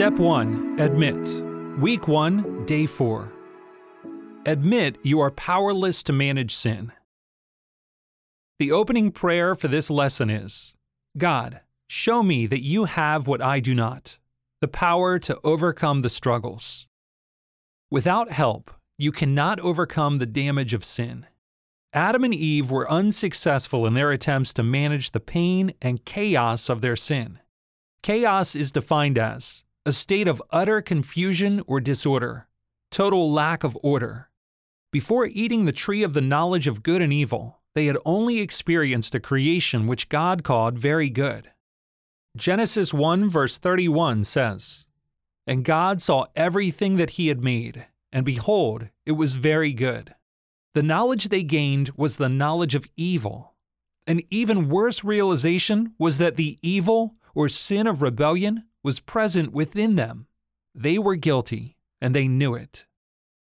Step 0.00 0.14
1 0.14 0.80
Admit. 0.80 1.42
Week 1.78 2.08
1, 2.08 2.64
Day 2.64 2.86
4. 2.86 3.30
Admit 4.46 4.96
you 5.02 5.20
are 5.20 5.30
powerless 5.30 6.02
to 6.04 6.10
manage 6.14 6.54
sin. 6.54 6.90
The 8.58 8.72
opening 8.72 9.12
prayer 9.12 9.54
for 9.54 9.68
this 9.68 9.90
lesson 9.90 10.30
is 10.30 10.74
God, 11.18 11.60
show 11.86 12.22
me 12.22 12.46
that 12.46 12.62
you 12.62 12.86
have 12.86 13.26
what 13.26 13.42
I 13.42 13.60
do 13.60 13.74
not 13.74 14.16
the 14.62 14.68
power 14.68 15.18
to 15.18 15.38
overcome 15.44 16.00
the 16.00 16.08
struggles. 16.08 16.86
Without 17.90 18.30
help, 18.30 18.70
you 18.96 19.12
cannot 19.12 19.60
overcome 19.60 20.16
the 20.16 20.24
damage 20.24 20.72
of 20.72 20.82
sin. 20.82 21.26
Adam 21.92 22.24
and 22.24 22.34
Eve 22.34 22.70
were 22.70 22.90
unsuccessful 22.90 23.86
in 23.86 23.92
their 23.92 24.12
attempts 24.12 24.54
to 24.54 24.62
manage 24.62 25.10
the 25.10 25.20
pain 25.20 25.74
and 25.82 26.06
chaos 26.06 26.70
of 26.70 26.80
their 26.80 26.96
sin. 26.96 27.38
Chaos 28.02 28.56
is 28.56 28.72
defined 28.72 29.18
as 29.18 29.62
a 29.86 29.92
state 29.92 30.28
of 30.28 30.42
utter 30.50 30.82
confusion 30.82 31.62
or 31.66 31.80
disorder, 31.80 32.46
total 32.90 33.32
lack 33.32 33.64
of 33.64 33.78
order. 33.82 34.28
Before 34.92 35.26
eating 35.26 35.64
the 35.64 35.72
tree 35.72 36.02
of 36.02 36.12
the 36.12 36.20
knowledge 36.20 36.66
of 36.66 36.82
good 36.82 37.00
and 37.00 37.12
evil, 37.12 37.60
they 37.74 37.86
had 37.86 37.96
only 38.04 38.40
experienced 38.40 39.14
a 39.14 39.20
creation 39.20 39.86
which 39.86 40.08
God 40.08 40.44
called 40.44 40.78
very 40.78 41.08
good. 41.08 41.52
Genesis 42.36 42.92
1 42.92 43.30
verse 43.30 43.56
31 43.56 44.24
says, 44.24 44.84
And 45.46 45.64
God 45.64 46.02
saw 46.02 46.26
everything 46.36 46.96
that 46.96 47.10
he 47.10 47.28
had 47.28 47.42
made, 47.42 47.86
and 48.12 48.24
behold, 48.24 48.88
it 49.06 49.12
was 49.12 49.34
very 49.34 49.72
good. 49.72 50.14
The 50.74 50.82
knowledge 50.82 51.28
they 51.28 51.42
gained 51.42 51.90
was 51.96 52.16
the 52.16 52.28
knowledge 52.28 52.74
of 52.74 52.86
evil. 52.96 53.54
An 54.06 54.20
even 54.28 54.68
worse 54.68 55.02
realization 55.02 55.94
was 55.98 56.18
that 56.18 56.36
the 56.36 56.58
evil 56.62 57.14
or 57.34 57.48
sin 57.48 57.86
of 57.86 58.02
rebellion 58.02 58.64
was 58.82 59.00
present 59.00 59.52
within 59.52 59.96
them. 59.96 60.26
They 60.74 60.98
were 60.98 61.16
guilty, 61.16 61.76
and 62.00 62.14
they 62.14 62.28
knew 62.28 62.54
it. 62.54 62.86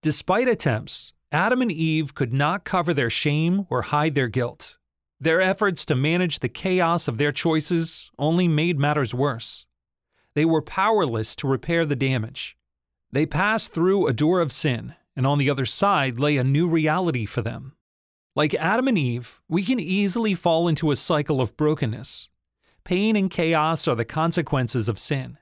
Despite 0.02 0.48
attempts, 0.48 1.12
Adam 1.32 1.62
and 1.62 1.72
Eve 1.72 2.14
could 2.14 2.32
not 2.32 2.64
cover 2.64 2.94
their 2.94 3.10
shame 3.10 3.66
or 3.70 3.82
hide 3.82 4.14
their 4.14 4.28
guilt. 4.28 4.78
Their 5.20 5.40
efforts 5.40 5.86
to 5.86 5.94
manage 5.94 6.40
the 6.40 6.48
chaos 6.48 7.08
of 7.08 7.18
their 7.18 7.32
choices 7.32 8.10
only 8.18 8.46
made 8.46 8.78
matters 8.78 9.14
worse. 9.14 9.66
They 10.34 10.44
were 10.44 10.62
powerless 10.62 11.34
to 11.36 11.48
repair 11.48 11.86
the 11.86 11.96
damage. 11.96 12.56
They 13.10 13.26
passed 13.26 13.72
through 13.72 14.06
a 14.06 14.12
door 14.12 14.40
of 14.40 14.52
sin, 14.52 14.94
and 15.16 15.26
on 15.26 15.38
the 15.38 15.48
other 15.48 15.64
side 15.64 16.20
lay 16.20 16.36
a 16.36 16.44
new 16.44 16.68
reality 16.68 17.24
for 17.24 17.42
them. 17.42 17.74
Like 18.36 18.54
Adam 18.54 18.88
and 18.88 18.98
Eve, 18.98 19.40
we 19.48 19.62
can 19.62 19.78
easily 19.78 20.34
fall 20.34 20.66
into 20.66 20.90
a 20.90 20.96
cycle 20.96 21.40
of 21.40 21.56
brokenness. 21.56 22.28
Pain 22.84 23.16
and 23.16 23.30
chaos 23.30 23.88
are 23.88 23.94
the 23.94 24.04
consequences 24.04 24.90
of 24.90 24.98
sin. 24.98 25.38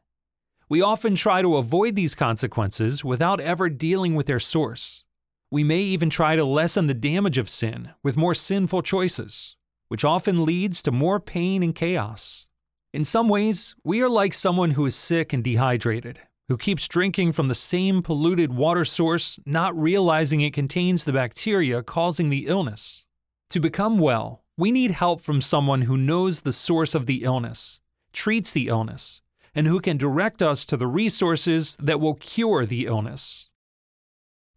We 0.68 0.80
often 0.80 1.16
try 1.16 1.42
to 1.42 1.56
avoid 1.56 1.96
these 1.96 2.14
consequences 2.14 3.04
without 3.04 3.40
ever 3.40 3.68
dealing 3.68 4.14
with 4.14 4.26
their 4.26 4.38
source. 4.38 5.02
We 5.50 5.64
may 5.64 5.80
even 5.80 6.08
try 6.08 6.36
to 6.36 6.44
lessen 6.44 6.86
the 6.86 6.94
damage 6.94 7.38
of 7.38 7.48
sin 7.48 7.90
with 8.00 8.16
more 8.16 8.34
sinful 8.34 8.82
choices, 8.82 9.56
which 9.88 10.04
often 10.04 10.44
leads 10.44 10.82
to 10.82 10.92
more 10.92 11.18
pain 11.18 11.64
and 11.64 11.74
chaos. 11.74 12.46
In 12.94 13.04
some 13.04 13.28
ways, 13.28 13.74
we 13.82 14.00
are 14.02 14.08
like 14.08 14.34
someone 14.34 14.70
who 14.70 14.86
is 14.86 14.94
sick 14.94 15.32
and 15.32 15.42
dehydrated, 15.42 16.20
who 16.48 16.56
keeps 16.56 16.86
drinking 16.86 17.32
from 17.32 17.48
the 17.48 17.56
same 17.56 18.02
polluted 18.02 18.52
water 18.52 18.84
source, 18.84 19.40
not 19.44 19.76
realizing 19.76 20.42
it 20.42 20.54
contains 20.54 21.02
the 21.02 21.12
bacteria 21.12 21.82
causing 21.82 22.30
the 22.30 22.46
illness. 22.46 23.04
To 23.50 23.58
become 23.58 23.98
well, 23.98 24.41
we 24.56 24.70
need 24.70 24.90
help 24.90 25.20
from 25.20 25.40
someone 25.40 25.82
who 25.82 25.96
knows 25.96 26.40
the 26.40 26.52
source 26.52 26.94
of 26.94 27.06
the 27.06 27.24
illness, 27.24 27.80
treats 28.12 28.52
the 28.52 28.68
illness, 28.68 29.22
and 29.54 29.66
who 29.66 29.80
can 29.80 29.96
direct 29.96 30.42
us 30.42 30.64
to 30.66 30.76
the 30.76 30.86
resources 30.86 31.76
that 31.80 32.00
will 32.00 32.14
cure 32.14 32.64
the 32.64 32.86
illness. 32.86 33.48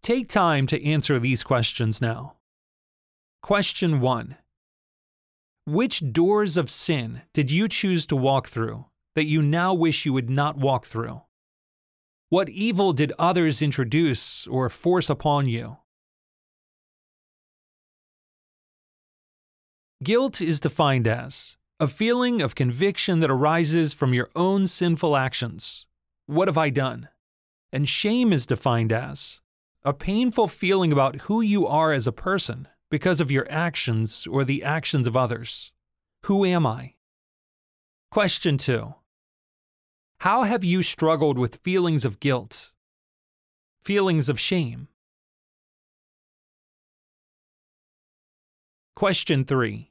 Take 0.01 0.29
time 0.29 0.67
to 0.67 0.85
answer 0.85 1.19
these 1.19 1.43
questions 1.43 2.01
now. 2.01 2.35
Question 3.41 3.99
1 3.99 4.37
which 5.67 6.13
doors 6.13 6.57
of 6.57 6.69
sin 6.69 7.23
did 7.33 7.49
you 7.49 7.67
choose 7.67 8.05
to 8.05 8.15
walk 8.15 8.47
through 8.47 8.85
that 9.15 9.25
you 9.25 9.41
now 9.41 9.73
wish 9.73 10.05
you 10.05 10.13
would 10.13 10.29
not 10.29 10.57
walk 10.57 10.85
through? 10.85 11.23
What 12.29 12.49
evil 12.49 12.93
did 12.93 13.11
others 13.17 13.63
introduce 13.63 14.45
or 14.45 14.69
force 14.69 15.09
upon 15.09 15.49
you? 15.49 15.77
Guilt 20.05 20.39
is 20.39 20.59
defined 20.59 21.07
as 21.07 21.57
a 21.79 21.87
feeling 21.87 22.39
of 22.39 22.53
conviction 22.53 23.21
that 23.21 23.31
arises 23.31 23.95
from 23.95 24.13
your 24.13 24.29
own 24.35 24.67
sinful 24.67 25.17
actions. 25.17 25.87
What 26.27 26.47
have 26.47 26.59
I 26.59 26.69
done? 26.69 27.09
And 27.73 27.89
shame 27.89 28.31
is 28.31 28.45
defined 28.45 28.93
as 28.93 29.41
a 29.83 29.93
painful 29.93 30.47
feeling 30.47 30.91
about 30.91 31.21
who 31.21 31.41
you 31.41 31.65
are 31.65 31.91
as 31.91 32.05
a 32.05 32.11
person 32.11 32.67
because 32.91 33.19
of 33.19 33.31
your 33.31 33.47
actions 33.49 34.27
or 34.27 34.43
the 34.43 34.63
actions 34.63 35.07
of 35.07 35.17
others. 35.17 35.71
Who 36.25 36.45
am 36.45 36.67
I? 36.67 36.93
Question 38.11 38.59
2. 38.59 38.93
How 40.19 40.43
have 40.43 40.63
you 40.63 40.83
struggled 40.83 41.39
with 41.39 41.63
feelings 41.63 42.05
of 42.05 42.19
guilt? 42.19 42.73
Feelings 43.83 44.29
of 44.29 44.39
shame? 44.39 44.87
Question 48.95 49.45
3. 49.45 49.89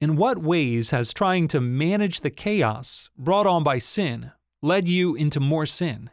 In 0.00 0.16
what 0.16 0.38
ways 0.38 0.92
has 0.92 1.12
trying 1.12 1.46
to 1.48 1.60
manage 1.60 2.22
the 2.22 2.30
chaos 2.30 3.10
brought 3.18 3.46
on 3.46 3.62
by 3.62 3.76
sin 3.76 4.32
led 4.62 4.88
you 4.88 5.14
into 5.14 5.40
more 5.40 5.66
sin? 5.66 6.08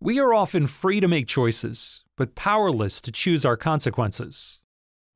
We 0.00 0.20
are 0.20 0.32
often 0.32 0.68
free 0.68 1.00
to 1.00 1.08
make 1.08 1.26
choices, 1.26 2.04
but 2.16 2.36
powerless 2.36 3.00
to 3.00 3.10
choose 3.10 3.44
our 3.44 3.56
consequences. 3.56 4.60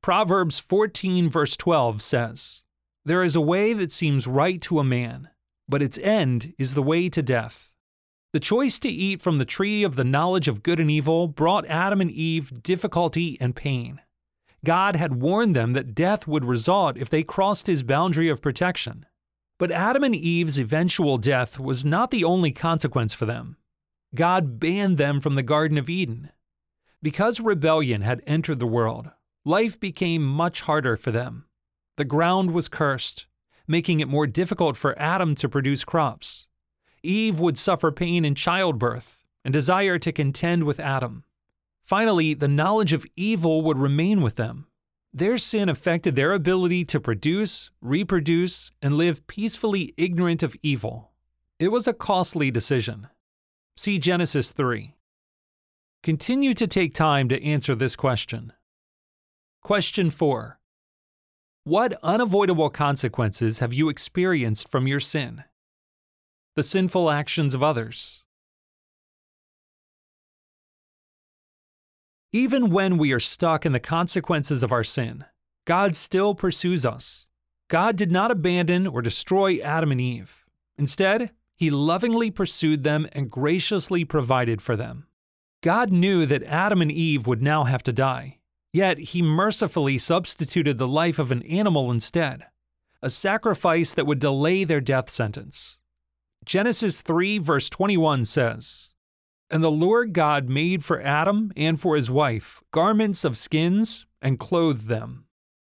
Proverbs 0.03 0.59
14, 0.59 1.29
verse 1.29 1.55
12 1.55 2.01
says, 2.01 2.63
There 3.05 3.23
is 3.23 3.37
a 3.37 3.41
way 3.41 3.71
that 3.71 3.91
seems 3.91 4.27
right 4.27 4.61
to 4.63 4.79
a 4.79 4.83
man, 4.83 5.29
but 5.69 5.81
its 5.81 5.97
end 5.99 6.53
is 6.57 6.73
the 6.73 6.83
way 6.83 7.07
to 7.07 7.21
death. 7.21 7.71
The 8.33 8.41
choice 8.41 8.79
to 8.79 8.89
eat 8.89 9.21
from 9.21 9.37
the 9.37 9.45
tree 9.45 9.83
of 9.83 9.95
the 9.95 10.03
knowledge 10.03 10.49
of 10.49 10.61
good 10.61 10.81
and 10.81 10.91
evil 10.91 11.29
brought 11.29 11.65
Adam 11.67 12.01
and 12.01 12.11
Eve 12.11 12.61
difficulty 12.61 13.37
and 13.39 13.55
pain. 13.55 14.01
God 14.67 14.97
had 14.97 15.21
warned 15.21 15.55
them 15.55 15.71
that 15.71 15.95
death 15.95 16.27
would 16.27 16.43
result 16.43 16.97
if 16.97 17.09
they 17.09 17.23
crossed 17.23 17.67
his 17.67 17.83
boundary 17.83 18.27
of 18.27 18.41
protection. 18.41 19.05
But 19.57 19.71
Adam 19.71 20.03
and 20.03 20.13
Eve's 20.13 20.59
eventual 20.59 21.17
death 21.17 21.57
was 21.57 21.85
not 21.85 22.11
the 22.11 22.25
only 22.25 22.51
consequence 22.51 23.13
for 23.13 23.25
them. 23.25 23.55
God 24.13 24.59
banned 24.59 24.97
them 24.97 25.21
from 25.21 25.35
the 25.35 25.41
Garden 25.41 25.77
of 25.77 25.89
Eden. 25.89 26.31
Because 27.01 27.39
rebellion 27.39 28.01
had 28.01 28.21
entered 28.27 28.59
the 28.59 28.67
world, 28.67 29.09
life 29.45 29.79
became 29.79 30.25
much 30.25 30.59
harder 30.63 30.97
for 30.97 31.11
them. 31.11 31.45
The 31.95 32.03
ground 32.03 32.51
was 32.51 32.67
cursed, 32.67 33.25
making 33.69 34.01
it 34.01 34.09
more 34.09 34.27
difficult 34.27 34.75
for 34.75 34.99
Adam 34.99 35.33
to 35.35 35.47
produce 35.47 35.85
crops. 35.85 36.45
Eve 37.03 37.39
would 37.39 37.57
suffer 37.57 37.89
pain 37.89 38.25
in 38.25 38.35
childbirth 38.35 39.23
and 39.45 39.53
desire 39.53 39.97
to 39.99 40.11
contend 40.11 40.65
with 40.65 40.81
Adam. 40.81 41.23
Finally, 41.87 42.33
the 42.33 42.49
knowledge 42.49 42.91
of 42.91 43.05
evil 43.15 43.61
would 43.61 43.77
remain 43.77 44.21
with 44.21 44.35
them. 44.35 44.67
Their 45.13 45.37
sin 45.37 45.69
affected 45.69 46.17
their 46.17 46.33
ability 46.33 46.83
to 46.83 46.99
produce, 46.99 47.71
reproduce, 47.79 48.71
and 48.81 48.97
live 48.97 49.25
peacefully 49.25 49.93
ignorant 49.95 50.43
of 50.43 50.53
evil. 50.61 51.13
It 51.59 51.69
was 51.69 51.87
a 51.87 51.93
costly 51.93 52.51
decision. 52.51 53.07
See 53.77 53.99
Genesis 53.99 54.51
3. 54.51 54.95
Continue 56.03 56.53
to 56.55 56.67
take 56.67 56.93
time 56.93 57.29
to 57.29 57.41
answer 57.41 57.73
this 57.73 57.95
question. 57.95 58.51
Question 59.63 60.09
4. 60.09 60.59
What 61.63 61.97
unavoidable 62.03 62.69
consequences 62.69 63.59
have 63.59 63.73
you 63.73 63.87
experienced 63.87 64.67
from 64.69 64.87
your 64.87 64.99
sin? 64.99 65.45
The 66.57 66.63
sinful 66.63 67.09
actions 67.09 67.55
of 67.55 67.63
others. 67.63 68.25
Even 72.33 72.69
when 72.69 72.97
we 72.97 73.13
are 73.13 73.21
stuck 73.21 73.65
in 73.65 73.71
the 73.71 73.79
consequences 73.79 74.61
of 74.61 74.71
our 74.73 74.83
sin, 74.83 75.23
God 75.65 75.95
still 75.95 76.35
pursues 76.35 76.85
us. 76.85 77.29
God 77.69 77.95
did 77.95 78.11
not 78.11 78.31
abandon 78.31 78.85
or 78.85 79.01
destroy 79.01 79.59
Adam 79.59 79.91
and 79.91 80.01
Eve. 80.01 80.45
Instead, 80.77 81.31
he 81.55 81.69
lovingly 81.69 82.29
pursued 82.29 82.83
them 82.83 83.07
and 83.13 83.31
graciously 83.31 84.03
provided 84.03 84.61
for 84.61 84.75
them. 84.75 85.07
God 85.63 85.89
knew 85.89 86.25
that 86.25 86.43
Adam 86.43 86.81
and 86.81 86.91
Eve 86.91 87.27
would 87.27 87.41
now 87.41 87.63
have 87.63 87.81
to 87.83 87.93
die, 87.93 88.39
yet 88.73 88.99
he 88.99 89.21
mercifully 89.21 89.97
substituted 89.97 90.77
the 90.77 90.87
life 90.87 91.19
of 91.19 91.31
an 91.31 91.43
animal 91.43 91.89
instead, 91.89 92.45
a 93.01 93.09
sacrifice 93.09 93.93
that 93.93 94.05
would 94.05 94.19
delay 94.19 94.65
their 94.65 94.81
death 94.81 95.09
sentence. 95.09 95.77
Genesis 96.45 97.01
3, 97.01 97.39
verse 97.39 97.69
21 97.69 98.25
says, 98.25 98.91
And 99.49 99.63
the 99.63 99.71
Lord 99.71 100.13
God 100.13 100.49
made 100.49 100.83
for 100.83 101.01
Adam 101.01 101.53
and 101.55 101.79
for 101.79 101.95
his 101.95 102.11
wife 102.11 102.61
garments 102.71 103.23
of 103.23 103.37
skins 103.37 104.05
and 104.21 104.39
clothed 104.39 104.87
them. 104.87 105.25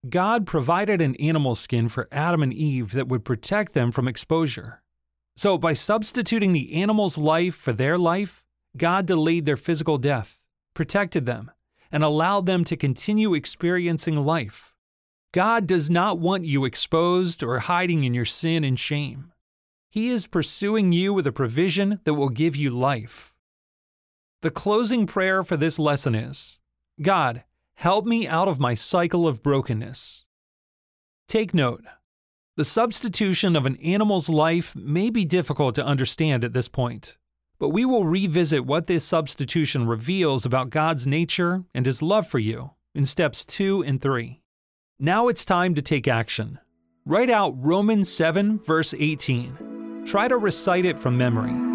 God 0.08 0.46
provided 0.46 1.02
an 1.02 1.16
animal 1.16 1.56
skin 1.56 1.90
for 1.90 2.08
Adam 2.12 2.44
and 2.44 2.54
Eve 2.54 2.94
that 2.94 3.08
would 3.08 3.26
protect 3.26 3.74
them 3.74 3.92
from 3.92 4.08
exposure. 4.08 4.82
So, 5.36 5.58
by 5.58 5.74
substituting 5.74 6.54
the 6.54 6.74
animal's 6.74 7.18
life 7.18 7.56
for 7.56 7.74
their 7.74 7.98
life, 7.98 8.46
God 8.78 9.06
delayed 9.06 9.46
their 9.46 9.58
physical 9.58 9.98
death, 9.98 10.40
protected 10.74 11.26
them, 11.26 11.52
and 11.92 12.04
allowed 12.04 12.46
them 12.46 12.64
to 12.66 12.78
continue 12.78 13.34
experiencing 13.34 14.16
life. 14.16 14.74
God 15.34 15.68
does 15.68 15.90
not 15.90 16.20
want 16.20 16.46
you 16.46 16.64
exposed 16.64 17.44
or 17.44 17.60
hiding 17.60 18.04
in 18.04 18.14
your 18.14 18.26
sin 18.26 18.64
and 18.64 18.80
shame. 18.80 19.34
He 19.90 20.10
is 20.10 20.26
pursuing 20.28 20.92
you 20.92 21.14
with 21.14 21.28
a 21.28 21.32
provision 21.32 22.00
that 22.04 22.14
will 22.14 22.30
give 22.30 22.56
you 22.56 22.70
life. 22.70 23.34
The 24.44 24.52
closing 24.52 25.08
prayer 25.08 25.44
for 25.44 25.58
this 25.58 25.80
lesson 25.80 26.14
is 26.14 26.60
God, 27.02 27.44
help 27.76 28.06
me 28.06 28.28
out 28.28 28.48
of 28.48 28.60
my 28.60 28.76
cycle 28.76 29.28
of 29.28 29.42
brokenness. 29.42 30.26
Take 31.28 31.54
note 31.54 31.84
the 32.56 32.66
substitution 32.66 33.56
of 33.56 33.66
an 33.68 33.76
animal's 33.78 34.30
life 34.30 34.76
may 34.76 35.10
be 35.12 35.26
difficult 35.26 35.76
to 35.76 35.86
understand 35.86 36.44
at 36.44 36.54
this 36.54 36.68
point, 36.68 37.18
but 37.60 37.70
we 37.70 37.86
will 37.86 38.06
revisit 38.06 38.66
what 38.66 38.88
this 38.88 39.04
substitution 39.04 39.86
reveals 39.88 40.46
about 40.46 40.72
God's 40.72 41.06
nature 41.06 41.64
and 41.74 41.86
His 41.86 42.02
love 42.02 42.28
for 42.28 42.40
you 42.40 42.72
in 42.96 43.06
steps 43.06 43.46
2 43.46 43.84
and 43.84 44.02
3. 44.02 44.42
Now 45.00 45.28
it's 45.28 45.46
time 45.46 45.76
to 45.76 45.82
take 45.82 46.08
action. 46.08 46.60
Write 47.06 47.30
out 47.30 47.54
Romans 47.58 48.12
7, 48.12 48.60
verse 48.60 48.94
18. 48.98 50.04
Try 50.06 50.28
to 50.28 50.38
recite 50.38 50.86
it 50.86 50.98
from 50.98 51.16
memory 51.18 51.67